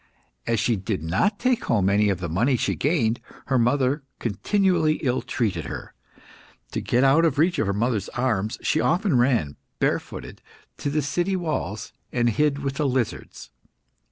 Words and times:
As 0.47 0.59
she 0.59 0.77
did 0.77 1.03
not 1.03 1.37
take 1.37 1.65
home 1.65 1.87
any 1.87 2.09
of 2.09 2.19
the 2.19 2.27
money 2.27 2.57
she 2.57 2.73
gained, 2.73 3.19
her 3.45 3.59
mother 3.59 4.01
continually 4.17 4.95
ill 5.03 5.21
treated 5.21 5.65
her. 5.65 5.93
To 6.71 6.81
get 6.81 7.03
out 7.03 7.23
of 7.23 7.37
reach 7.37 7.59
of 7.59 7.67
her 7.67 7.71
mother's 7.71 8.09
arm, 8.09 8.49
she 8.63 8.81
often 8.81 9.15
ran, 9.19 9.57
bare 9.77 9.99
footed, 9.99 10.41
to 10.77 10.89
the 10.89 11.03
city 11.03 11.35
walls, 11.35 11.93
and 12.11 12.31
hid 12.31 12.57
with 12.63 12.77
the 12.77 12.87
lizards. 12.87 13.51